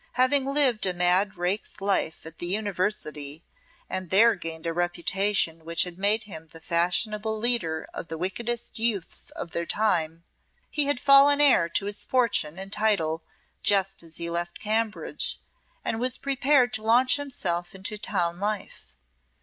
[0.13, 3.43] Having lived a mad rake's life at the University,
[3.87, 8.79] and there gained a reputation which had made him the fashionable leader of the wickedest
[8.79, 10.23] youths of their time,
[10.71, 13.21] he had fallen heir to his fortune and title
[13.61, 15.39] just as he left Cambridge
[15.85, 18.95] and was prepared to launch himself into town life.